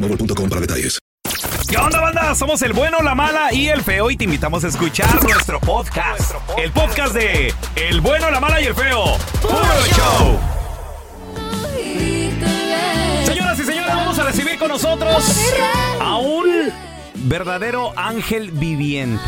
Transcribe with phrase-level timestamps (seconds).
[0.00, 0.98] boostmobile.com para detalles.
[1.68, 2.34] ¿Qué onda, banda?
[2.34, 6.34] Somos el bueno, la mala y el feo y te invitamos a escuchar nuestro podcast.
[6.58, 9.16] El podcast de El bueno, la mala y el feo.
[9.40, 9.54] ¡Puro
[9.94, 10.40] show!
[13.24, 15.24] Señoras y señores, vamos a recibir con nosotros
[16.00, 16.89] a un
[17.24, 19.22] verdadero ángel viviente.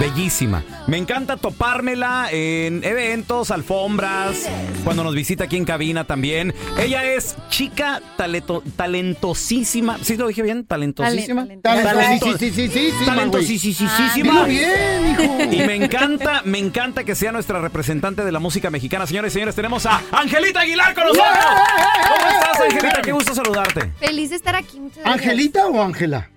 [0.00, 0.64] Bellísima.
[0.86, 4.48] Me encanta topármela en eventos, alfombras,
[4.84, 6.54] cuando nos visita aquí en cabina también.
[6.78, 9.98] Ella es chica talento, talentosísima.
[10.02, 10.64] ¿Sí lo dije bien?
[10.64, 11.46] Talentosísima.
[11.62, 14.44] Talentosísima.
[14.44, 15.38] bien, hijo.
[15.50, 19.06] Y me encanta, me encanta que sea nuestra representante de la música mexicana.
[19.06, 21.26] Señores y señores, tenemos a Angelita Aguilar con nosotros.
[22.08, 23.02] ¿Cómo estás, Angelita?
[23.02, 23.92] Qué gusto saludarte.
[23.98, 24.78] Feliz de estar aquí.
[24.78, 25.26] Muchas gracias.
[25.26, 26.30] ¿Angelita o Ángela?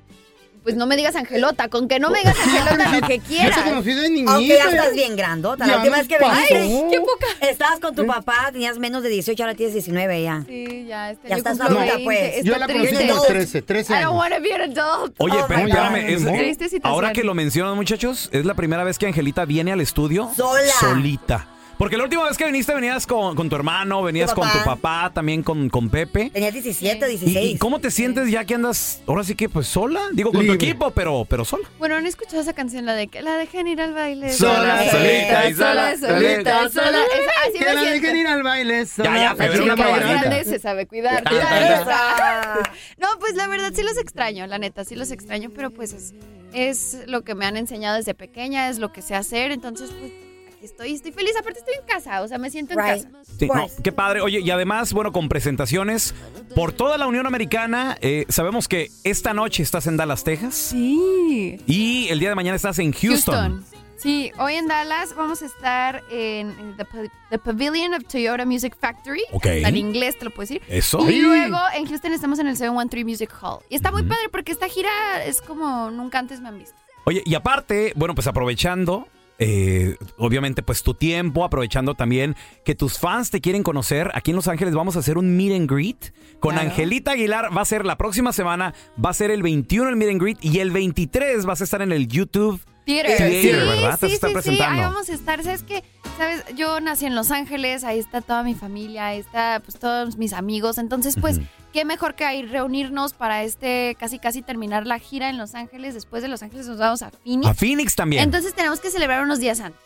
[0.63, 3.27] Pues no me digas Angelota, con que no me digas Angelota lo que Yo te
[3.27, 3.59] quieras.
[3.59, 4.33] conocí de niñita.
[4.33, 5.65] Aunque ya estás bien grandota.
[5.65, 7.47] La última vez que viniste, Qué poca.
[7.49, 10.43] estabas con tu papá, tenías menos de 18, ahora tienes 19 ya.
[10.45, 12.19] Sí, ya, este Ya estás adulta, 20, pues.
[12.35, 13.03] está Yo la conocí triste.
[13.11, 14.19] a los 13, 13 I don't años.
[14.19, 15.15] want to be an adult.
[15.17, 16.93] Oye, Oh, pero espérame, es- Triste situación.
[16.93, 20.61] ahora que lo mencionan, muchachos, es la primera vez que Angelita viene al estudio Sola.
[20.79, 21.47] solita.
[21.79, 24.57] Porque la última vez que viniste venías con, con tu hermano, venías Tu con tu
[24.65, 25.11] papá.
[25.13, 26.29] también con, con Pepe.
[26.29, 27.55] Tenías 17, ¿Y, 16.
[27.55, 30.01] y cómo te sientes ya que andas, ahora sí que pues sola?
[30.11, 30.57] Digo, con Libre.
[30.57, 31.69] tu equipo, pero, pero sola.
[31.79, 32.85] Bueno, ¿han escuchado esa canción?
[32.85, 34.33] La de que la dejen ir al baile.
[34.33, 36.69] Sola, solita y sola, sola, solita, solita.
[36.69, 36.97] sola.
[36.99, 38.01] Esa- Así Que la siento.
[38.01, 38.85] dejen ir al baile.
[38.85, 39.17] sola.
[39.17, 41.23] ya, pero una grande se sabe cuidar.
[41.25, 42.71] Ah, Esa.
[42.97, 46.13] No, pues la verdad sí los extraño, la neta, sí los extraño, pero pues es,
[46.53, 50.11] es lo que me han enseñado desde pequeña, es lo que sé hacer, entonces pues
[50.61, 53.03] estoy, estoy feliz, aparte estoy en casa, o sea, me siento en Right.
[53.05, 53.09] casa.
[53.39, 54.21] Sí, no, qué padre.
[54.21, 56.13] Oye, y además, bueno, con presentaciones
[56.55, 57.97] por toda la Unión Americana.
[58.01, 60.55] eh, sabemos que esta noche estás en Dallas, Texas.
[60.55, 61.59] Sí.
[61.65, 63.65] Y el día de mañana estás en Houston.
[63.97, 68.45] Sí, hoy en Dallas vamos a estar en, en the, Pa- the Pavilion of Toyota
[68.45, 69.21] Music Factory.
[69.33, 69.45] Ok.
[69.47, 70.61] En inglés te lo puedo decir.
[70.69, 71.09] Eso.
[71.09, 73.59] Y luego en Houston estamos en el 713 Music Hall.
[73.69, 74.89] Y está muy padre porque esta gira
[75.25, 76.75] es como nunca antes me han visto.
[77.05, 79.05] Oye, y aparte, bueno, pues aprovechando,
[79.39, 82.35] eh, obviamente, pues tu tiempo, aprovechando también
[82.65, 85.53] que tus fans te quieren conocer, aquí en Los Ángeles vamos a hacer un meet
[85.55, 86.69] and greet con Claro.
[86.69, 87.55] Angelita Aguilar.
[87.55, 88.73] Va a ser la próxima semana,
[89.03, 91.81] va a ser el 21 el meet and greet y el 23 vas a estar
[91.81, 92.61] en el YouTube.
[92.93, 93.17] Theater.
[93.17, 95.43] Theater, sí, Sí, sí, sí, ahí vamos a estar.
[95.43, 95.83] ¿Sabes qué?
[96.17, 96.43] ¿Sabes?
[96.55, 100.33] Yo nací en Los Ángeles, ahí está toda mi familia, ahí está pues todos mis
[100.33, 100.77] amigos.
[100.77, 101.39] Entonces, pues,
[101.71, 105.93] qué mejor que ahí reunirnos para este casi casi terminar la gira en Los Ángeles.
[105.93, 107.47] Después de Los Ángeles nos vamos a Phoenix.
[107.47, 108.23] A Phoenix también.
[108.23, 109.79] Entonces tenemos que celebrar unos días antes.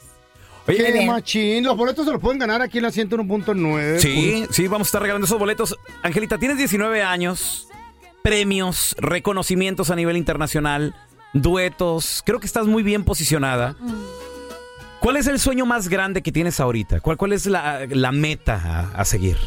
[0.66, 1.08] Oye, Qué bien.
[1.08, 1.64] machín.
[1.66, 4.00] Los boletos se los pueden ganar aquí en la 101.9.
[4.00, 5.75] Sí, sí, vamos a estar regalando esos boletos.
[6.03, 7.68] Angelita, tienes 19 años,
[8.22, 10.96] premios, reconocimientos a nivel internacional,
[11.34, 12.24] duetos.
[12.26, 13.76] Creo que estás muy bien posicionada.
[15.00, 17.02] ¿Cuál es el sueño más grande que tienes ahorita?
[17.02, 19.38] ¿Cuál, cuál es la, la meta a, a seguir?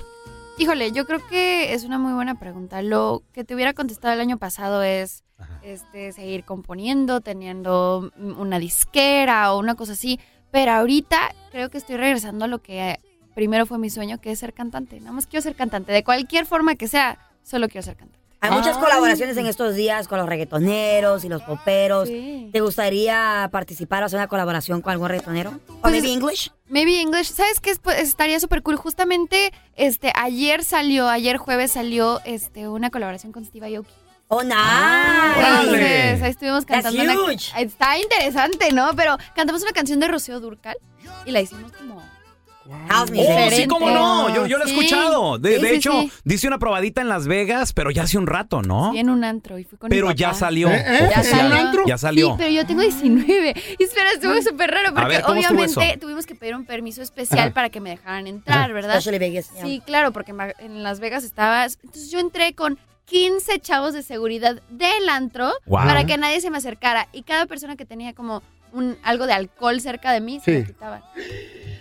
[0.58, 2.82] Híjole, yo creo que es una muy buena pregunta.
[2.82, 5.22] Lo que te hubiera contestado el año pasado es
[5.62, 10.18] este, seguir componiendo, teniendo una disquera o una cosa así.
[10.50, 12.98] Pero ahorita creo que estoy regresando a lo que
[13.34, 14.98] primero fue mi sueño, que es ser cantante.
[15.00, 15.92] Nada más quiero ser cantante.
[15.92, 18.15] De cualquier forma que sea, solo quiero ser cantante.
[18.40, 22.08] Hay muchas colaboraciones en estos días con los reggaetoneros y los poperos.
[22.08, 22.50] Sí.
[22.52, 25.58] ¿Te gustaría participar o hacer una colaboración con algún reggaetonero?
[25.68, 26.52] ¿O Pues- maybe English?
[26.68, 27.32] Maybe English.
[27.32, 27.70] ¿Sabes qué?
[27.70, 28.76] Es- pues, estaría súper cool.
[28.76, 33.90] Justamente, este, ayer salió, ayer jueves salió, este, una colaboración con Steve Aoki.
[34.28, 34.56] ¡Oh, nice!
[35.38, 37.32] Entonces, ahí estuvimos That's cantando una...
[37.32, 37.52] huge.
[37.62, 38.90] Está interesante, ¿no?
[38.96, 40.76] Pero cantamos una canción de Rocío Durcal
[41.24, 42.02] y la hicimos como...
[42.88, 44.34] House Oh, sí, cómo no.
[44.34, 44.74] Yo, yo lo he Sí.
[44.74, 45.38] escuchado.
[45.38, 46.12] De, Sí, de sí, hecho, sí.
[46.24, 48.92] dice una probadita en Las Vegas, pero ya hace un rato, ¿no?
[48.92, 50.68] Sí, en un antro y fui con Pero ya salió.
[50.70, 51.08] ¿Eh, eh?
[51.10, 51.46] Ya ¿En salió.
[51.46, 51.84] un antro?
[51.86, 52.28] Ya salió.
[52.30, 53.54] Sí, pero yo tengo 19.
[53.78, 57.02] Y espera, estuvo súper raro porque ver, ¿cómo estuvo obviamente tuvimos que pedir un permiso
[57.02, 58.96] especial para que me dejaran entrar, ¿verdad?
[58.98, 59.50] Especially Vegas.
[59.62, 61.64] Sí, claro, porque en Las Vegas estaba...
[61.64, 65.84] Entonces yo entré con 15 chavos de seguridad del antro Wow.
[65.84, 67.06] para que nadie se me acercara.
[67.12, 68.42] Y cada persona que tenía como
[68.72, 71.02] un algo de alcohol cerca de mí se lo quitaban.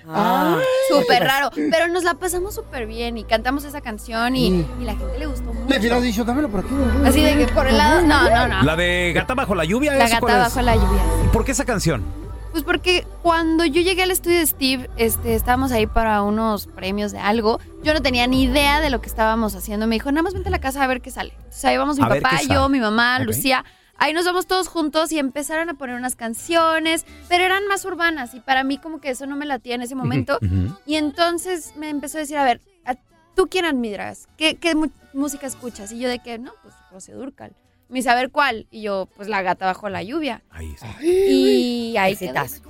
[0.07, 0.57] Ah.
[0.89, 1.49] Súper raro.
[1.55, 4.47] Pero nos la pasamos súper bien y cantamos esa canción y,
[4.79, 5.79] y la gente le gustó Le mucho.
[5.79, 6.69] hubieras dicho, dámelo por aquí.
[7.05, 8.01] Así de que por el lado...
[8.01, 8.63] No, no, no.
[8.63, 9.93] La de Gata bajo la lluvia.
[9.93, 10.53] La ¿esa cuál gata es?
[10.55, 11.01] bajo la lluvia.
[11.25, 12.03] ¿Y ¿Por qué esa canción?
[12.51, 17.11] Pues porque cuando yo llegué al estudio de Steve, este, estábamos ahí para unos premios
[17.11, 17.59] de algo.
[17.83, 19.87] Yo no tenía ni idea de lo que estábamos haciendo.
[19.87, 21.33] Me dijo, nada más vente a la casa a ver qué sale.
[21.37, 23.25] Entonces ahí vamos mi A ver papá, qué yo, mi mamá, Ok.
[23.25, 23.65] Lucía.
[23.97, 28.33] Ahí nos vamos todos juntos y empezaron a poner unas canciones, pero eran más urbanas
[28.33, 30.37] y para mí como que eso no me latía en ese momento.
[30.85, 32.95] Y entonces me empezó a decir, a ver, ¿a-
[33.35, 34.27] ¿tú quién admiras?
[34.37, 35.91] ¿Qué, qué mu- música escuchas?
[35.91, 37.53] Y yo de que, no, pues Rocío Durcal.
[37.87, 38.65] Me dice, a ver, ¿cuál?
[38.71, 40.41] Y yo, pues La Gata Bajo la Lluvia.
[40.49, 41.07] Ahí sí.
[41.07, 42.13] Y ahí.
[42.13, 42.63] Exitazo.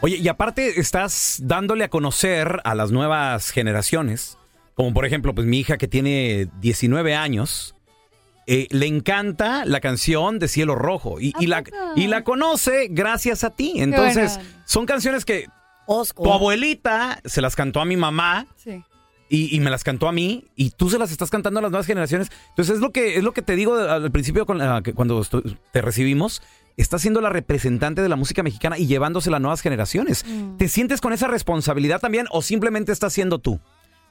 [0.00, 4.36] Oye, y aparte estás dándole a conocer a las nuevas generaciones,
[4.74, 7.74] como por ejemplo, pues mi hija que tiene 19 años,
[8.46, 11.62] eh, le encanta la canción de Cielo Rojo y, ¿A y la,
[11.96, 13.74] y la conoce gracias a ti.
[13.76, 14.50] Entonces, bueno.
[14.64, 15.46] son canciones que
[15.86, 16.22] Osco.
[16.22, 18.82] tu abuelita se las cantó a mi mamá Sí.
[19.28, 21.70] y, y me las cantó a mí y tú se las estás cantando a las
[21.70, 22.28] nuevas generaciones.
[22.50, 25.24] Entonces es lo que es lo que te digo al principio con la- que cuando
[25.72, 26.42] te recibimos.
[26.78, 30.24] Estás siendo la representante de la música mexicana y llevándosela a nuevas generaciones.
[30.26, 30.56] Mm.
[30.56, 33.60] ¿Te sientes con esa responsabilidad también o simplemente estás siendo tú?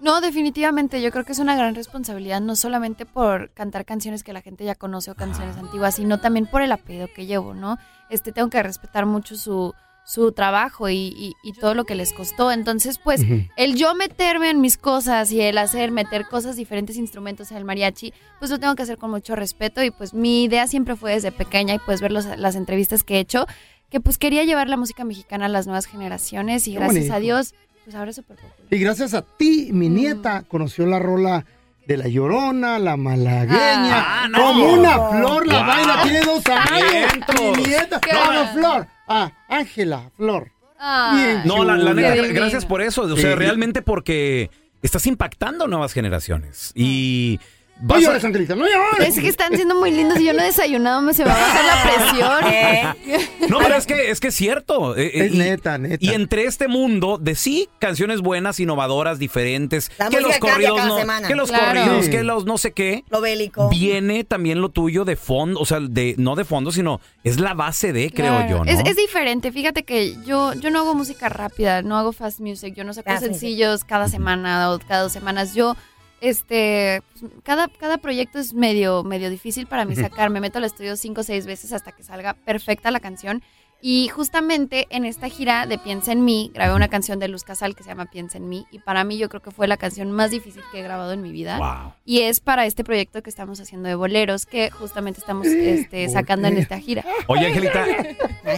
[0.02, 1.02] No, definitivamente.
[1.02, 4.66] Yo creo que es una gran responsabilidad, no solamente por cantar canciones que la gente
[4.66, 7.78] ya conoce o canciones antiguas, sino también por el apellido que llevo, ¿no?
[8.10, 12.14] Este, tengo que respetar mucho su, su trabajo y, y- y todo lo que les
[12.14, 12.52] costó.
[12.52, 13.22] Entonces, pues,
[13.58, 17.66] el yo meterme en mis cosas y el hacer, meter cosas, diferentes instrumentos en el
[17.66, 19.84] mariachi, pues lo tengo que hacer con mucho respeto.
[19.84, 23.18] Y pues mi idea siempre fue desde pequeña y pues ver los- las entrevistas que
[23.18, 23.46] he hecho,
[23.92, 27.14] que pues quería llevar la música mexicana a las nuevas generaciones y Qué gracias bonito.
[27.14, 28.56] a Dios, pues ahora es súper popular.
[28.70, 29.94] Y gracias a ti, mi Mm.
[29.94, 31.46] nieta conoció la rola
[31.88, 34.24] de la llorona, la malagueña.
[34.24, 34.38] Ah, no.
[34.38, 35.68] Como una flor la Wow.
[35.68, 36.92] baila, tiene dos años.
[36.92, 37.58] Vientos.
[37.58, 38.00] Mi nieta.
[38.00, 38.52] Qué No, no, bueno.
[38.54, 38.88] Flor.
[39.08, 40.52] Ah, Ángela, Flor.
[40.80, 41.18] Ay.
[41.18, 41.42] Bien.
[41.46, 43.02] No, la, la neta, gracias por eso.
[43.04, 43.22] O Sí.
[43.24, 44.50] sea, realmente porque
[44.82, 46.72] estás impactando nuevas generaciones.
[46.76, 47.40] Y
[47.82, 49.16] No vas a- Angelita, no llores.
[49.18, 51.36] Es que están siendo muy lindos y yo no he desayunado, me se me va
[51.36, 52.54] a bajar la presión.
[52.54, 53.30] ¿Eh?
[53.50, 54.96] No, pero es que es que es cierto.
[54.96, 55.98] Eh, eh, Es y- neta, neta.
[56.00, 60.88] Y entre este mundo de sí, canciones buenas, innovadoras, diferentes, La que los corridos cada
[60.90, 61.28] no, semana.
[61.28, 61.66] que los Claro.
[61.82, 62.12] corridos, Sí.
[62.12, 63.70] que los no sé qué, Lo bélico.
[63.70, 67.54] viene también lo tuyo de fondo, o sea, de no de fondo, sino es la
[67.54, 68.50] base de, creo Claro.
[68.50, 68.72] yo, ¿no?
[68.72, 72.76] Es, es diferente, fíjate que yo, yo no hago música rápida, no hago fast music,
[72.76, 73.40] yo no saco Fast music.
[73.40, 75.54] sencillos cada semana o cada dos semanas.
[75.56, 75.76] Yo,
[76.22, 77.02] este,
[77.44, 80.30] cada, cada proyecto es medio, medio difícil para mí sacar.
[80.30, 83.44] Me meto al estudio cinco o seis veces hasta que salga perfecta la canción.
[83.84, 87.76] Y justamente en esta gira de Piensa en mí, grabé una canción de Luz Casal
[87.76, 88.68] que se llama Piensa en mí.
[88.70, 91.24] Y para mí yo creo que fue la canción más difícil que he grabado en
[91.24, 91.58] mi vida.
[91.58, 91.94] Wow.
[92.06, 96.48] Y es para este proyecto que estamos haciendo de boleros, que justamente estamos este, sacando
[96.48, 97.04] en esta gira.
[97.26, 97.84] Oye, Angelita,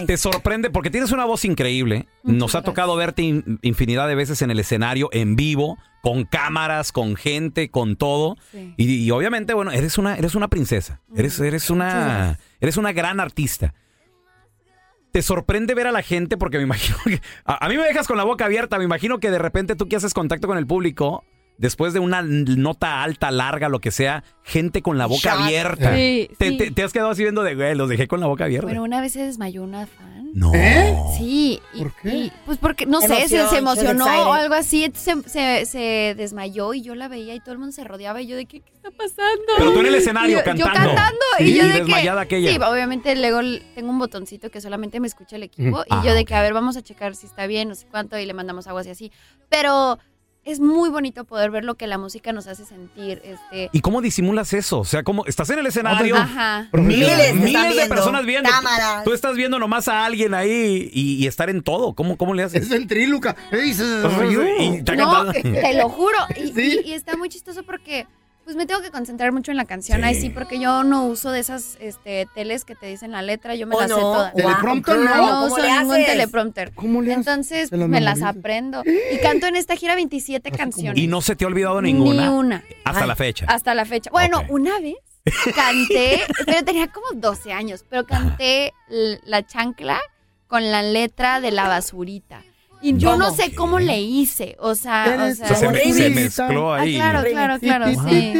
[0.06, 2.06] te sorprende porque tienes una voz increíble.
[2.24, 2.66] Muchas Nos ha gracias.
[2.66, 7.72] tocado verte in- infinidad de veces en el escenario, en vivo, con cámaras, con gente,
[7.72, 8.36] con todo.
[8.52, 8.74] Sí.
[8.76, 11.00] Y, y obviamente, bueno, eres una, eres una princesa.
[11.16, 13.74] Eres, eres una, eres una gran artista.
[15.14, 17.22] Te sorprende ver a la gente porque me imagino que.
[17.46, 18.78] A, a mí me dejas con la boca abierta.
[18.78, 21.24] Me imagino que de repente tú que haces contacto con el público,
[21.64, 25.42] después de una nota alta, larga, lo que sea, gente con la boca Shot.
[25.42, 25.96] abierta.
[25.96, 26.58] Sí, Te, sí.
[26.58, 28.68] te- te has quedado así viendo de, güey, los dejé con la boca abierta.
[28.68, 30.30] Bueno, una vez se desmayó una fan.
[30.34, 30.52] no.
[30.54, 30.96] ¿Eh?
[31.18, 31.62] Sí.
[31.74, 32.10] y- ¿Por qué?
[32.16, 34.92] y, pues porque, no sé, se, se emocionó o algo así.
[34.94, 38.28] Se, se, se desmayó y yo la veía y todo el mundo se rodeaba y
[38.28, 39.44] yo de, ¿qué, qué está pasando?
[39.58, 40.74] Pero tú en el escenario yo, cantando.
[40.80, 42.36] Yo cantando Sí, y yo y de desmayada que...
[42.36, 42.52] aquella.
[42.52, 43.40] Sí, obviamente luego
[43.74, 46.28] tengo un botoncito que solamente me escucha el equipo y Ah, yo de ok.
[46.28, 48.68] que, a ver, vamos a checar si está bien, no sé cuánto y le mandamos
[48.68, 49.12] aguas y así.
[49.50, 49.98] Pero
[50.46, 53.22] es muy bonito poder ver lo que la música nos hace sentir.
[53.24, 54.80] Este, ¿Y cómo disimulas eso?
[54.80, 56.16] O sea, ¿cómo estás en el escenario?
[56.18, 56.68] Ajá.
[56.74, 57.96] Miles Miles de viendo.
[57.96, 58.50] personas viendo.
[58.50, 59.04] Cámaras.
[59.06, 61.94] Tú estás viendo nomás a alguien ahí y, y estar en todo.
[61.94, 62.64] ¿Cómo, cómo le haces?
[62.64, 63.36] Es ventríluca.
[63.50, 63.88] ¿Qué dices?
[64.60, 66.18] Y está No, te lo juro.
[66.36, 66.82] Y, Sí.
[66.84, 68.06] y- y está muy chistoso porque
[68.44, 70.04] pues me tengo que concentrar mucho en la canción.
[70.04, 73.56] Ahí sí, porque yo no uso de esas este, teles que te dicen la letra,
[73.56, 74.02] yo me Oh, las sé no.
[74.02, 74.34] todas.
[74.34, 75.16] Teleprompter, Wow, no.
[75.16, 76.06] No ¿cómo uso le ningún haces?
[76.08, 76.74] teleprompter.
[76.74, 77.28] ¿Cómo le haces?
[77.28, 78.84] Entonces ¿Te las me las aprendo.
[78.86, 81.02] Y canto en esta gira 27 canciones.
[81.02, 82.24] ¿Y no se te ha olvidado ninguna?
[82.24, 82.64] Ni una.
[82.86, 83.08] Hasta Ay.
[83.08, 83.46] la fecha.
[83.48, 84.10] Hasta la fecha.
[84.12, 84.96] Bueno, una vez
[85.56, 88.74] canté, pero tenía como 12 años, pero canté
[89.26, 90.00] la chancla
[90.48, 92.44] con la letra de la basurita.
[92.84, 96.74] Y yo no sé cómo le hice, o sea, o sea, se, me- se mezcló
[96.74, 96.96] Ah, ahí.
[96.96, 98.34] claro, claro, claro, sí.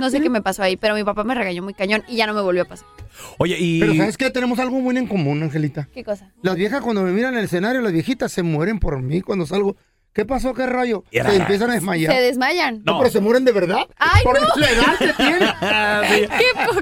[0.00, 2.26] No sé qué me pasó ahí, pero mi papá me regañó muy cañón y ya
[2.26, 2.86] no me volvió a pasar.
[3.38, 3.80] Oye, y...
[3.80, 4.30] Pero ¿sabes qué?
[4.30, 5.88] Tenemos algo muy en común, Angelita.
[5.92, 6.32] ¿Qué cosa?
[6.42, 9.44] Las viejas cuando me miran en el escenario, las viejitas se mueren por mí cuando
[9.46, 9.76] salgo.
[10.12, 10.52] ¿Qué pasó?
[10.52, 11.04] ¿Qué rayo?
[11.10, 12.12] Era- Se empiezan a desmayar.
[12.14, 12.82] ¿Se desmayan?
[12.84, 13.86] No, pero se mueren de verdad.
[13.96, 14.46] ¡Ay, por no!
[14.56, 15.48] la edad que tienen.
[15.62, 16.26] Ah, sí.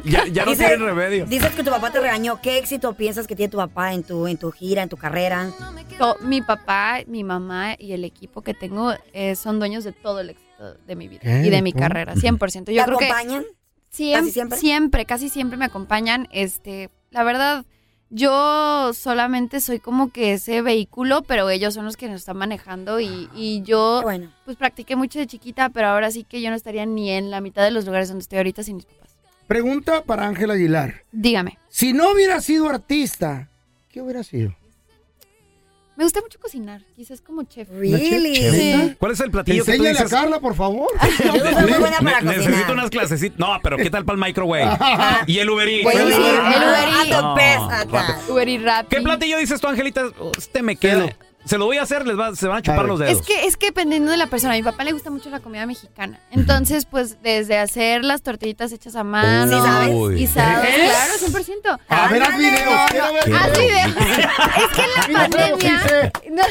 [0.11, 1.27] ya, ya no Dice- tienen remedio.
[1.27, 2.41] Dices que tu papá te regañó.
[2.43, 5.51] ¿Qué éxito piensas que tiene tu papá en tu, en tu gira, en tu carrera?
[5.99, 10.21] To- Mi papá, mi mamá y el equipo que tengo eh, son dueños de todo
[10.21, 11.43] el éxito de mi vida ¿Qué?
[11.47, 12.65] y de mi carrera, 100%.
[12.65, 13.45] ¿Te Yo creo que acompañan?
[13.95, 14.59] Siem- ¿Casi siempre?
[14.59, 16.27] siempre, casi siempre me acompañan.
[16.33, 17.65] Este, la verdad,
[18.11, 23.01] yo solamente soy como que ese vehículo, pero ellos son los que nos están manejando
[23.01, 24.31] y, y yo bueno.
[24.45, 27.41] pues practiqué mucho de chiquita, pero ahora sí que yo no estaría ni en la
[27.41, 29.17] mitad de los lugares donde estoy ahorita sin mis papás.
[29.47, 31.03] Pregunta para Ángela Aguilar.
[31.13, 33.49] Dígame, Si no hubiera sido artista,
[33.89, 34.55] ¿qué hubiera sido?
[36.01, 37.69] Me gusta mucho cocinar, quizás como chef.
[37.69, 38.33] Really?
[38.35, 38.55] chef.
[38.55, 38.97] Sí.
[38.99, 40.11] ¿Cuál es el platillo que tú Enséñale a dices?
[40.19, 40.89] Carla, por favor.
[41.23, 42.73] Yo soy muy buena para Ne- necesito cocinar.
[42.73, 43.39] unas clasecitas.
[43.39, 44.79] No, pero ¿qué tal para el microwave?
[45.27, 45.83] y el Uber Eats.
[45.85, 46.27] Buenísimo.
[46.27, 47.13] El Uber Eats.
[47.13, 48.33] Ah, No, the best, rápido.
[48.33, 48.97] Uber y Rappi.
[48.97, 50.05] ¿Qué platillo dices tú, Angelita?
[50.39, 51.07] Este me queda.
[51.09, 51.30] Quedo.
[51.45, 53.19] Se lo voy a hacer, les va- se van a chupar los dedos.
[53.21, 55.41] Es que, es que dependiendo de la persona, a mi papá le gusta mucho la
[55.41, 56.21] comida mexicana.
[56.31, 59.51] Entonces, pues, desde hacer las tortillitas hechas a mano.
[59.59, 59.91] Sí, ¿sabes?
[59.95, 60.23] Uy.
[60.23, 60.91] Y sabes, ¿Eh?
[60.91, 61.79] claro, 100%.
[61.89, 62.81] A ver, haz videos.
[62.91, 63.35] quiero ver.
[63.35, 63.97] Haz videos.
[63.97, 65.89] es que en la pandemia.
[65.89, 66.13] sé.
[66.31, 66.43] no,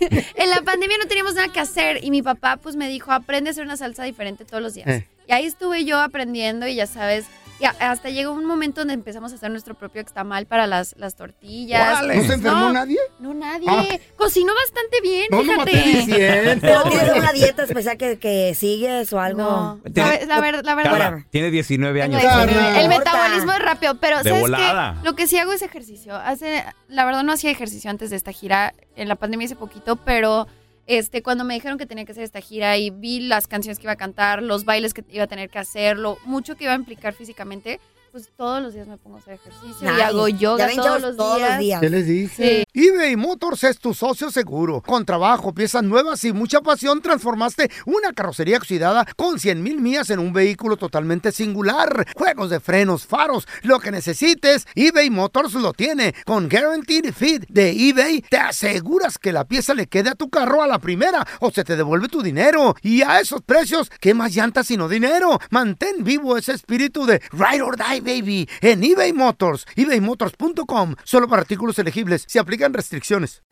[0.34, 3.50] en la pandemia no teníamos nada que hacer y mi papá pues me dijo, aprende
[3.50, 4.88] a hacer una salsa diferente todos los días.
[4.88, 5.08] Eh.
[5.28, 7.26] Y ahí estuve yo aprendiendo y ya sabes,
[7.60, 11.16] y hasta llegó un momento donde empezamos a hacer nuestro propio extamal para las, las
[11.16, 12.02] tortillas.
[12.02, 12.98] ¿No se enfermó No, nadie?
[13.18, 13.66] No, nadie.
[13.68, 13.84] Ah.
[14.16, 15.70] Cocinó bastante bien, No, fíjate.
[15.76, 16.60] estés diciendo.
[16.60, 19.42] ¿Pero tienes una dieta especial que, que sigues o algo?
[19.42, 21.18] No, Tiene- la, la ver- la verdad.
[21.30, 22.20] Tiene 19 años.
[22.20, 22.46] Tengo Carla.
[22.52, 22.80] 19.
[22.80, 24.96] El metabolismo es rápido, pero De ¿sabes volada.
[25.00, 25.04] qué?
[25.04, 26.14] Lo que sí hago es ejercicio.
[26.14, 29.96] Hace, la verdad no hacía ejercicio antes de esta gira, en la pandemia hace poquito,
[29.96, 30.46] pero
[30.88, 33.84] este cuando me dijeron que tenía que hacer esta gira y vi las canciones que
[33.84, 36.72] iba a cantar, los bailes que iba a tener que hacer, lo mucho que iba
[36.72, 37.78] a implicar físicamente,
[38.10, 41.16] pues todos los días me pongo a hacer ejercicio y hago yoga ven, todos los
[41.16, 41.50] todos días.
[41.50, 41.80] los días.
[41.80, 42.66] ¿Qué les dije?
[42.72, 42.80] Sí.
[42.88, 44.80] eBay Motors es tu socio seguro.
[44.82, 50.10] Con trabajo, piezas nuevas y mucha pasión, transformaste una carrocería oxidada con 100 mil millas
[50.10, 52.06] en un vehículo totalmente singular.
[52.16, 56.14] Juegos de frenos, faros, lo que necesites, eBay Motors lo tiene.
[56.24, 60.62] Con Guaranteed Fit de eBay, te aseguras que la pieza le quede a tu carro
[60.62, 62.74] a la primera o se te devuelve tu dinero.
[62.82, 65.38] Y a esos precios, ¿qué más llantas sino dinero?
[65.50, 69.66] Mantén vivo ese espíritu de Ride or Die, baby, en eBay Motors.
[69.76, 70.94] ebaymotors.com.
[71.04, 72.24] Solo para artículos elegibles.
[72.26, 73.42] Se aplican restricciones.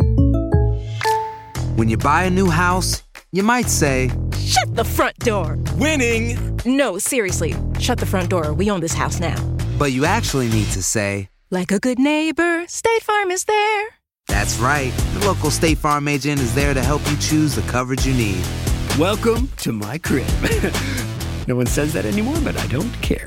[1.76, 5.58] When you buy a new house, you might say, Shut the front door.
[5.78, 6.38] Winning.
[6.64, 7.54] No, seriously.
[7.78, 8.54] Shut the front door.
[8.54, 9.36] We own this house now.
[9.78, 13.88] but you actually need to say, Like a good neighbor, State Farm is there.
[14.26, 14.90] That's right.
[15.18, 18.42] The local State Farm agent is there to help you choose the coverage you need.
[18.98, 20.26] Welcome to my crib.
[21.46, 23.26] no one says that anymore, but I don't care.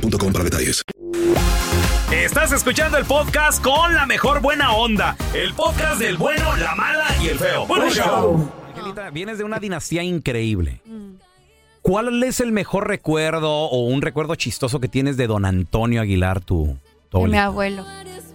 [0.00, 0.82] boostmobile.com para detalles.
[2.12, 5.16] Estás escuchando el podcast con la mejor buena onda.
[5.34, 7.66] El podcast del bueno, la mala y el feo.
[7.66, 8.50] Bueno, show.
[8.68, 10.80] Angelita, vienes de una dinastía increíble.
[11.82, 16.40] ¿Cuál es el mejor recuerdo o un recuerdo chistoso que tienes de don Antonio Aguilar,
[16.40, 16.76] tu,
[17.08, 17.84] tu De mi abuelo.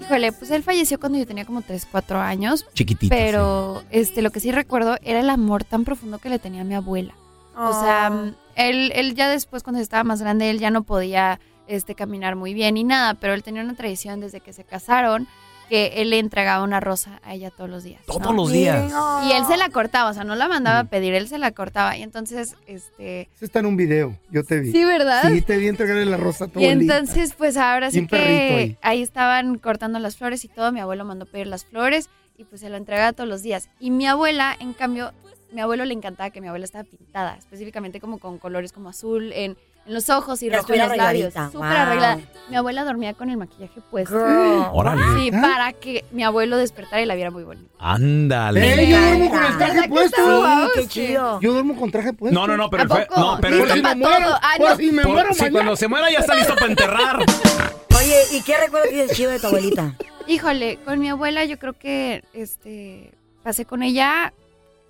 [0.01, 2.65] Híjole, pues él falleció cuando yo tenía como 3, 4 años.
[2.74, 3.13] Chiquitito.
[3.15, 6.65] Pero este, lo que sí recuerdo era el amor tan profundo que le tenía a
[6.65, 7.13] mi abuela.
[7.55, 11.39] O sea, mm, él, él ya después, cuando estaba más grande, él ya no podía
[11.67, 15.27] este, caminar muy bien y nada, pero él tenía una tradición desde que se casaron
[15.70, 18.01] que él le entregaba una rosa a ella todos los días.
[18.08, 18.20] ¿no?
[18.20, 18.91] Todos los días.
[19.27, 21.51] Y él se la cortaba, o sea, no la mandaba a pedir, él se la
[21.51, 21.96] cortaba.
[21.98, 23.29] Y entonces, este...
[23.34, 24.72] Eso está en un video, yo te vi.
[24.72, 25.24] Sí, ¿verdad?
[25.32, 26.98] Sí, te vi entregarle la rosa a tu Y abuelita.
[26.98, 28.77] entonces, pues ahora sí que ahí.
[28.82, 29.01] ahí.
[29.01, 30.72] estaban cortando las flores y todo.
[30.74, 32.10] Mi abuelo mandó pedir las flores.
[32.38, 33.70] Y y pues se lo entregaba todos los días.
[33.79, 35.12] Y mi abuela, en cambio,
[35.51, 39.32] mi abuelo le encantaba que mi abuela estaba pintada, específicamente como con colores como azul
[39.34, 41.33] en, en los ojos y rojo en los labios.
[41.33, 41.63] Súper wow.
[41.63, 42.19] arreglada.
[42.49, 44.13] Mi abuela dormía con el maquillaje puesto.
[44.17, 44.65] Girl.
[44.73, 45.01] Órale.
[45.17, 47.69] Sí, para que mi abuelo despertara y la viera muy bonita.
[47.79, 48.83] Ándale.
[48.83, 50.37] Eh, yo duermo con el ¿Verdad traje puesto.
[50.39, 50.69] guau?
[50.75, 50.87] qué Sí.
[50.87, 51.39] chido.
[51.41, 52.37] Yo duermo con traje puesto.
[52.39, 53.19] No, no, no, pero ¿A poco?
[53.19, 54.35] no, pero Listo el- pa' me muero, todo.
[54.41, 54.75] Ah, por no.
[54.77, 57.19] si me por- muero si cuando se muera ya está listo para enterrar.
[57.97, 59.95] Oye, ¿y qué recuerdo tienes chido de tu abuelita?
[60.27, 63.11] Híjole, con mi abuela yo creo que este
[63.43, 64.33] pasé con ella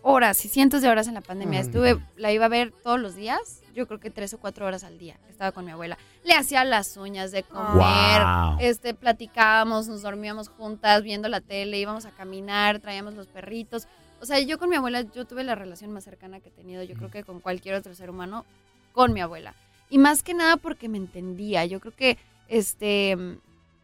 [0.04, 1.60] horas y cientos de horas en la pandemia.
[1.60, 1.64] Ah.
[1.64, 4.84] Estuve, la iba a ver todos los días, yo creo que tres o cuatro horas
[4.84, 5.18] al día.
[5.30, 5.98] Estaba con mi abuela.
[6.24, 8.58] Le hacía las uñas de comer, Wow.
[8.60, 13.88] este, platicábamos, nos dormíamos juntas, viendo la tele, íbamos a caminar, traíamos los perritos.
[14.22, 16.84] O sea, yo con mi abuela, yo tuve la relación más cercana que he tenido,
[16.84, 18.46] yo creo que con cualquier otro ser humano,
[18.92, 19.56] con mi abuela.
[19.90, 21.66] Y más que nada porque me entendía.
[21.66, 22.18] Yo creo que
[22.48, 23.18] este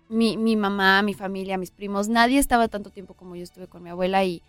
[0.10, 3.84] mi, mi mamá, mi familia, mis primos, nadie estaba tanto tiempo como yo estuve con
[3.84, 4.42] mi abuela y,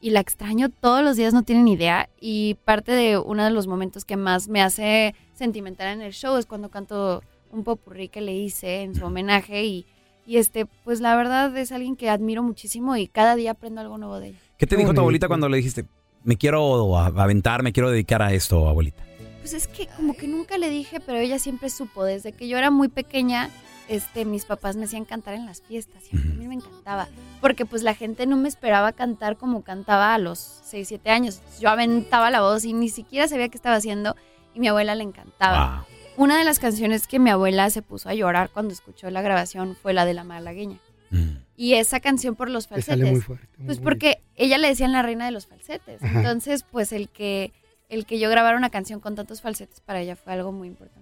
[0.00, 2.08] y la extraño todos los días, no tienen idea.
[2.20, 6.36] Y parte de uno de los momentos que más me hace sentimental en el show
[6.36, 9.86] es cuando canto un popurrí que le hice en su homenaje y,
[10.26, 13.98] y este, pues la verdad es alguien que admiro muchísimo y cada día aprendo algo
[13.98, 14.38] nuevo de ella.
[14.58, 15.86] ¿Qué te Qué dijo tu abuelita cuando le dijiste,
[16.24, 19.02] me quiero aventar, me quiero dedicar a esto, abuelita?
[19.40, 22.04] Pues es que como que nunca le dije, pero ella siempre supo.
[22.04, 23.48] Desde que yo era muy pequeña,
[23.88, 27.08] este, mis papás me hacían cantar en las fiestas y a mí me encantaba.
[27.40, 31.40] Porque pues la gente no me esperaba cantar como cantaba a los 6, 7 años.
[31.60, 34.16] Yo aventaba la voz y ni siquiera sabía qué estaba haciendo
[34.54, 35.84] y mi abuela le encantaba.
[36.16, 36.24] Wow.
[36.24, 39.76] Una de las canciones que mi abuela se puso a llorar cuando escuchó la grabación
[39.80, 40.78] fue la de La Malagueña.
[41.10, 41.36] Mm.
[41.56, 43.26] Y esa canción por los Te sale muy falsetes.
[43.26, 43.46] fuerte.
[43.58, 43.84] muy Pues bonito.
[43.84, 46.02] porque ella le decían la reina de los falsetes.
[46.02, 46.18] Ajá.
[46.18, 47.52] Entonces, pues el que
[47.88, 50.95] el que yo grabara una canción con tantos falsetes para ella fue algo muy importante.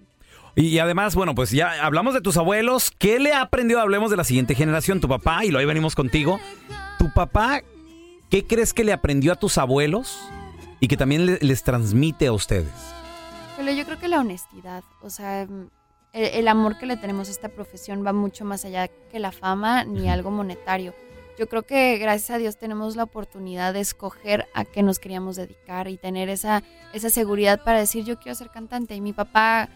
[0.55, 2.91] Y, y además, bueno, pues ya hablamos de tus abuelos.
[2.97, 3.79] ¿Qué le ha aprendido?
[3.81, 6.39] Hablemos de la siguiente generación, tu papá, y luego ahí venimos contigo.
[6.97, 7.61] ¿Tu papá
[8.29, 10.17] qué crees que le aprendió a tus abuelos
[10.79, 12.71] y que también le- les transmite a ustedes?
[13.57, 15.67] Pero yo creo que la honestidad, o sea, mm,
[16.13, 19.31] el, el amor que le tenemos a esta profesión va mucho más allá que la
[19.31, 20.93] fama ni algo monetario.
[21.37, 25.35] Yo creo que gracias a Dios tenemos la oportunidad de escoger a qué nos queríamos
[25.35, 28.95] dedicar y tener esa, esa seguridad para decir yo quiero ser cantante.
[28.95, 29.67] Y mi papá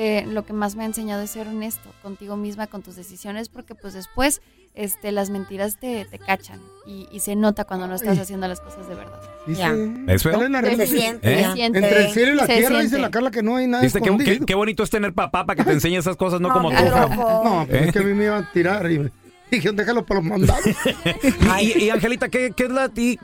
[0.00, 3.48] eh, lo que más me ha enseñado es ser honesto contigo misma, con tus decisiones,
[3.48, 4.40] porque pues después
[4.76, 8.60] este, las mentiras te, te cachan y, y se nota cuando no estás haciendo las
[8.60, 9.20] cosas de verdad.
[9.46, 9.62] Sí, sí.
[10.06, 10.32] ¿Es feo?
[10.34, 10.98] Salen a Se relucir.
[11.00, 11.44] siente, ¿Eh?
[11.46, 13.66] Se siente, Entre el cielo y la se tierra dice la Carla que no hay
[13.66, 14.46] nada ¿Viste qué, qué- escondido.
[14.46, 16.76] qué bonito es tener papá para que te enseñe esas cosas, no, No, como tú?
[16.84, 17.86] No, pero ¿Eh?
[17.88, 19.10] es que a mí me iban a tirar y
[19.50, 20.62] dijeron, déjalo para los mandados.
[21.60, 23.18] Y, y, Angelita, ¿qué, qué es la ti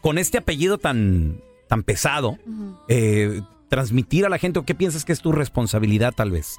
[0.00, 2.30] con este apellido tan, tan pesado?
[2.44, 2.76] Ujú.
[2.88, 6.56] eh, transmitir a la gente o qué piensas que es tu responsabilidad tal vez?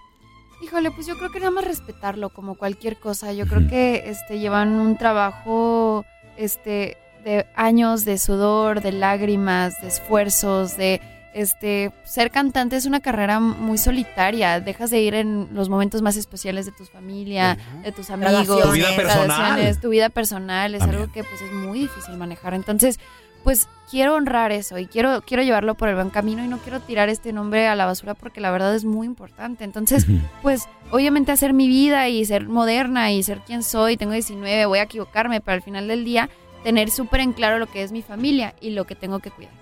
[0.62, 3.32] Híjole, pues yo creo que nada más respetarlo como cualquier cosa.
[3.34, 6.04] Yo creo que este llevan un trabajo
[6.36, 11.02] este de años de sudor, de lágrimas, de esfuerzos, de
[11.34, 14.60] este ser cantante es una carrera muy solitaria.
[14.60, 18.48] Dejas de ir en los momentos más especiales de tu familia, de tus amigos.
[18.48, 19.80] Tu vida personal.
[19.80, 21.02] tu vida personal es También.
[21.02, 22.56] algo que pues es muy difícil manejar.
[22.56, 23.00] Entonces,
[23.44, 26.80] pues quiero honrar eso y quiero quiero llevarlo por el buen camino y no quiero
[26.82, 29.64] tirar este nombre a la basura porque la verdad es muy importante.
[29.64, 30.06] Entonces,
[30.42, 34.80] pues obviamente hacer mi vida y ser moderna y ser quien soy, tengo 19, voy
[34.80, 36.30] a equivocarme, pero al final del día
[36.64, 39.54] tener súper en claro lo que es mi familia y lo que tengo que cuidar.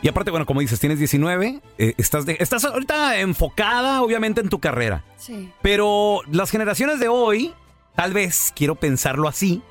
[0.00, 4.48] Y aparte, bueno, como dices, tienes 19, eh, estás, de- estás ahorita enfocada obviamente en
[4.48, 5.48] tu carrera, Sí.
[5.62, 7.54] pero las generaciones de hoy,
[7.94, 9.62] tal vez, quiero pensarlo así,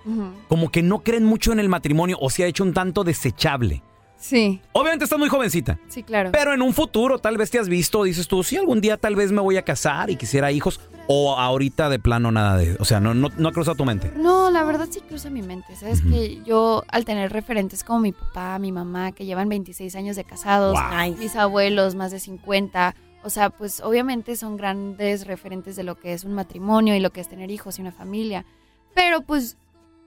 [0.47, 3.83] como que no creen mucho en el matrimonio o se ha hecho un tanto desechable.
[4.17, 6.29] Sí, Obviamente estás muy jovencita, sí, claro.
[6.31, 9.15] pero en un futuro tal vez te has visto, dices tú, sí, algún día tal
[9.15, 12.85] vez me voy a casar y quisiera hijos, o ahorita de plano nada de, o
[12.85, 14.13] sea, no, no, no ha cruzado tu mente.
[14.15, 15.75] No, la verdad sí cruza mi mente.
[15.75, 16.11] Sabes Ujú.
[16.11, 20.23] que yo, al tener referentes como mi papá, mi mamá, que llevan 26 años de
[20.23, 21.17] casados, Wow.
[21.17, 26.13] mis abuelos, más de 50, o sea, pues obviamente son grandes referentes de lo que
[26.13, 28.45] es un matrimonio y lo que es tener hijos y una familia.
[28.93, 29.57] Pero pues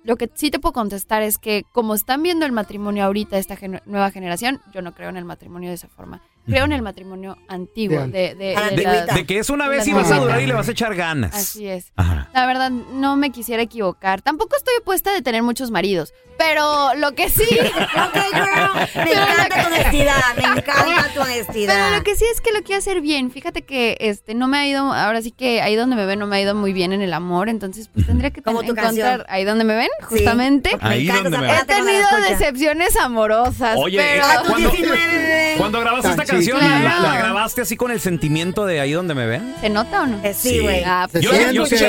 [0.03, 3.57] lo que sí te puedo contestar es que como están viendo el matrimonio ahorita, esta
[3.57, 6.21] gen- nueva generación, yo no creo en el matrimonio de esa forma.
[6.47, 10.11] Creo en el matrimonio antiguo, De de, de, la- que es una vez y vas
[10.11, 11.35] a durar y le vas a echar ganas.
[11.35, 11.93] Así es.
[11.97, 12.29] Ajá.
[12.35, 14.21] La verdad, no me quisiera equivocar.
[14.21, 19.05] Tampoco estoy opuesta de tener muchos maridos, pero lo que sí, Ok, girl.
[19.05, 20.37] Me encanta tu honestidad.
[20.37, 21.75] Me encanta tu honestidad.
[21.75, 23.31] pero lo que sí es que lo quiero hacer bien.
[23.31, 26.27] Fíjate que este no me ha ido, ahora sí que ahí donde me ven no
[26.27, 29.25] me ha ido muy bien en el amor, entonces pues tendría que Como encontrar canción.
[29.29, 30.77] ahí donde me ven, justamente.
[30.77, 31.67] Me Ahí donde me He ven.
[31.67, 35.55] tenido decepciones amorosas, Oye, pero eh, A tus Cuando- 19, bebé.
[35.57, 36.85] Cuando grabaste esta Tan canción claro.
[36.85, 39.55] la, la grabaste así con el sentimiento de ahí donde me ven?
[39.61, 40.21] ¿Se nota o no?
[40.25, 40.83] Eh, sí, güey.
[40.85, 41.39] Ah, pues Yo- sí.
[41.39, 41.89] yo sí lo que se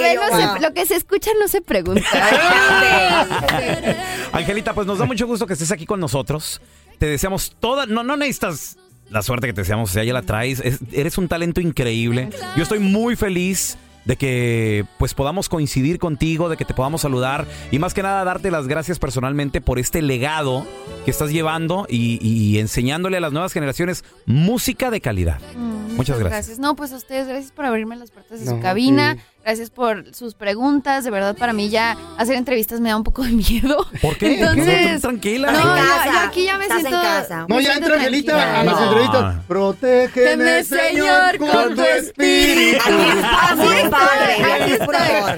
[0.00, 0.54] ve no Ah.
[0.56, 2.02] se, lo que se escucha no se pregunta.
[4.32, 6.60] Angelita, pues nos da mucho gusto que estés aquí con nosotros.
[6.98, 7.86] Te deseamos toda.
[7.86, 8.76] No, no necesitas
[9.10, 10.60] la suerte que te deseamos, o sea, ya la traes.
[10.60, 12.30] Es- eres un talento increíble.
[12.56, 13.76] Yo estoy muy feliz
[14.06, 18.24] de que pues podamos coincidir contigo, de que te podamos saludar y más que nada
[18.24, 20.66] darte las gracias personalmente por este legado
[21.04, 25.40] que estás llevando y, y enseñándole a las nuevas generaciones música de calidad.
[25.56, 26.58] Mm, Muchas gracias.
[26.58, 29.14] No, pues a ustedes, gracias por abrirme las puertas de No, su cabina.
[29.14, 29.20] sí.
[29.46, 31.04] Gracias por sus preguntas.
[31.04, 33.86] De verdad, para mí ya hacer entrevistas me da un poco de miedo.
[34.02, 34.40] ¿Por qué?
[34.40, 35.52] Entonces, Tranquila.
[35.52, 36.04] no, casa.
[36.12, 37.00] yo aquí ya me Estás en siento.
[37.00, 37.46] casa.
[37.48, 38.82] No, ya entra Angelita a las No.
[38.88, 39.34] entrevistas.
[39.46, 42.78] Protégeme, Señor, con tu espíritu.
[42.88, 43.76] Estoy.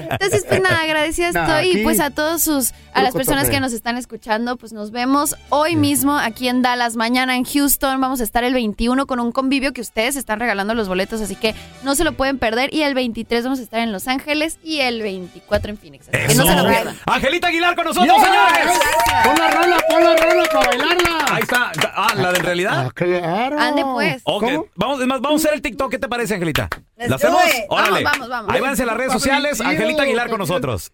[0.09, 1.81] Entonces, pues nada, agradecida Nah, estoy.
[1.81, 5.35] Y pues a todos sus, a las personas que nos están escuchando, pues nos vemos
[5.49, 8.01] hoy mismo aquí en Dallas, mañana en Houston.
[8.01, 11.35] Vamos a estar el 21 con un convivio que ustedes están regalando los boletos, así
[11.35, 12.73] que no se lo pueden perder.
[12.73, 16.07] Y el 23 vamos a estar en Los Ángeles y el 24 en Phoenix.
[16.09, 16.43] Así que Eso.
[16.43, 16.97] no se lo pierdan.
[17.05, 18.25] Angelita Aguilar con nosotros, ¡Yeah!
[18.25, 18.79] señores.
[19.23, 21.25] Pon la rola, pon la rola para bailarla.
[21.31, 21.71] Ahí está.
[21.93, 22.85] Ah, la de en realidad.
[22.87, 23.59] Ah, claro.
[23.59, 24.21] Ande, pues.
[24.23, 24.65] Ok, ¿Cómo?
[24.75, 25.91] vamos, es más, vamos a hacer el TikTok.
[25.91, 26.69] ¿Qué te parece, Angelita?
[26.97, 27.41] Let's ¿La hacemos?
[27.69, 28.03] Órale.
[28.03, 28.53] Vamos, vamos, vamos.
[28.53, 29.61] Ahí váyanse las redes sociales.
[29.61, 30.91] Angelita Aguilar con nosotros.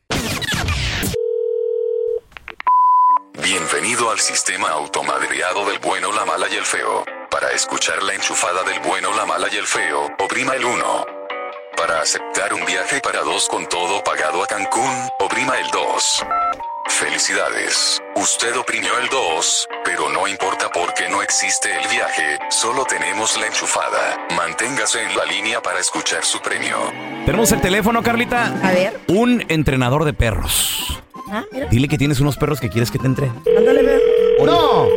[3.43, 7.05] Bienvenido al sistema automadreado del bueno, la mala y el feo.
[7.29, 11.05] Para escuchar la enchufada del bueno, la mala y el feo, oprima el 1.
[11.85, 16.25] Para aceptar un viaje para dos con todo pagado a Cancún, oprima el 2.
[16.87, 23.39] Felicidades, usted oprimió el 2, pero no importa porque no existe el viaje, solo tenemos
[23.39, 24.17] la enchufada.
[24.35, 26.75] Manténgase en la línea para escuchar su premio.
[27.23, 28.45] Tenemos el teléfono, Carlita.
[28.63, 28.99] A ver.
[29.07, 31.03] Un entrenador de perros.
[31.29, 31.67] Ah, mira.
[31.67, 33.43] Dile que tienes unos perros que quieres que te entrenen.
[33.55, 34.01] Ándale, ve.
[34.43, 34.87] No.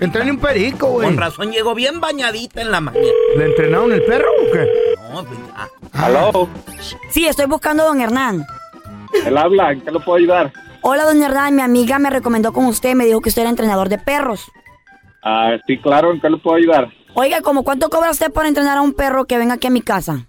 [0.00, 1.06] Entrene un perico, güey.
[1.06, 3.06] Con razón llegó bien bañadita en la mañana.
[3.36, 4.68] ¿Le entrenaron el perro o qué?
[5.12, 5.70] No, pues ya.
[5.94, 6.48] Aló,
[7.10, 8.44] Sí, estoy buscando a don Hernán.
[9.26, 10.52] él habla, ¿en qué lo puedo ayudar?
[10.82, 11.54] Hola, don Hernán.
[11.56, 12.94] Mi amiga me recomendó con usted.
[12.94, 14.50] Me dijo que usted era entrenador de perros.
[15.22, 16.88] Ah, sí, claro, ¿en qué lo puedo ayudar?
[17.14, 19.80] Oiga, ¿cómo cuánto cobra usted por entrenar a un perro que venga aquí a mi
[19.80, 20.26] casa?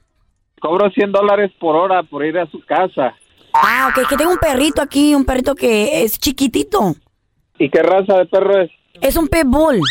[0.61, 3.13] Cobro 100 dólares por hora por ir a su casa.
[3.53, 6.95] Ah, ok, que tengo un perrito aquí, un perrito que es chiquitito.
[7.57, 8.71] ¿Y qué raza de perro es?
[9.01, 9.81] Es un pitbull.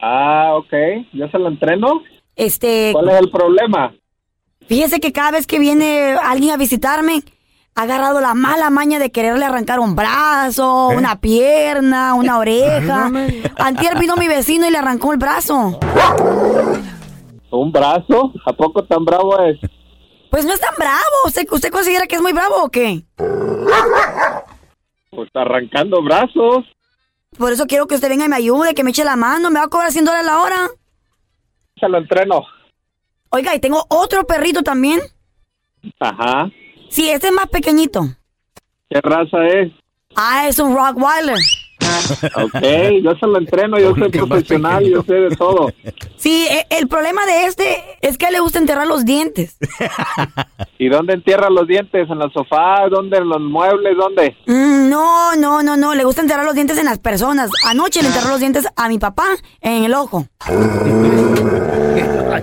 [0.00, 0.72] Ah, ok,
[1.12, 2.02] ¿yo se lo entreno?
[2.36, 3.92] Este, ¿Cuál es el problema?
[4.68, 7.22] Fíjese que cada vez que viene alguien a visitarme,
[7.74, 13.10] ha agarrado la mala maña de quererle arrancar un brazo, una pierna, una oreja.
[13.58, 15.78] Antier vino mi vecino y le arrancó el brazo.
[17.50, 18.32] ¿Un brazo?
[18.46, 19.58] ¿A poco tan bravo es?
[20.30, 20.96] Pues no es tan bravo.
[21.26, 23.02] ¿Usted, usted considera que es muy bravo o qué?
[25.10, 26.64] Pues arrancando brazos.
[27.38, 29.50] Por eso quiero que usted venga y me ayude, que me eche la mano.
[29.50, 30.68] ¿Me va a cobrar 100 dólares la hora?
[31.78, 32.42] Se lo entreno.
[33.36, 34.98] Oiga, y tengo otro perrito también.
[36.00, 36.50] Ajá.
[36.88, 38.06] Sí, este es más pequeñito.
[38.88, 39.72] ¿Qué raza es?
[40.14, 41.36] Ah, es un Rottweiler.
[42.36, 42.62] Ok,
[43.02, 45.70] yo se lo entreno, yo soy profesional, yo sé de todo.
[46.16, 49.58] Sí, e- el problema de este es que le gusta enterrar los dientes.
[50.78, 52.08] ¿Y dónde entierra los dientes?
[52.08, 52.88] ¿En el sofá?
[52.90, 53.18] ¿Dónde?
[53.18, 53.96] ¿En los muebles?
[53.96, 54.34] ¿Dónde?
[54.46, 55.94] Mm, no, no, no, no.
[55.94, 57.50] Le gusta enterrar los dientes en las personas.
[57.66, 59.26] Anoche le enterró los dientes a mi papá
[59.60, 60.26] en el ojo.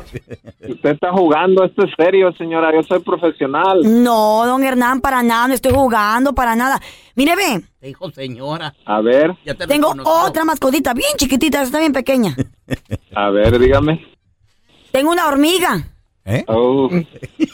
[0.70, 3.82] Usted está jugando, esto es serio, señora, yo soy profesional.
[4.04, 5.48] No, don Hernán, para nada.
[5.48, 6.80] No estoy jugando, para nada.
[7.16, 7.62] Mire, ve.
[7.80, 8.74] Te dijo señora.
[8.86, 10.26] A ver, Ya te Tengo reconoció.
[10.28, 12.36] otra mascotita bien chiquitita, está bien pequeña.
[13.16, 14.06] a ver, dígame.
[14.92, 15.88] Tengo una hormiga.
[16.26, 16.46] ¿Eh?
[16.48, 16.90] Oh,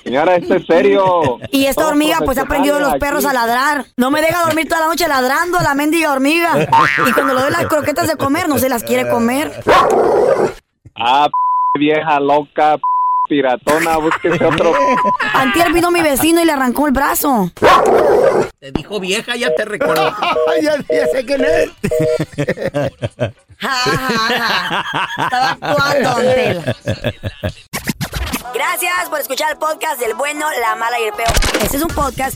[0.04, 1.40] señora, esto es serio.
[1.52, 3.86] Y esta Somos hormiga pues ha aprendido de los perros a ladrar.
[3.98, 6.68] No me deja dormir toda la noche ladrando la mendiga hormiga.
[7.08, 9.52] Y cuando le doy las croquetas de comer, no se las quiere comer.
[10.96, 11.32] Ah, p
[11.78, 12.84] vieja loca, p
[13.30, 14.74] piratona, búsquese otro.
[15.34, 17.52] Antier vino mi vecino y le arrancó el brazo.
[18.60, 20.14] Te dijo vieja, ya te reconoció.
[20.62, 21.70] ya, ya sé quién es.
[25.18, 26.76] Estaba actuando, Tela.
[28.54, 31.30] Gracias por escuchar el podcast del bueno, la mala y el peor.
[31.62, 32.36] Este es un podcast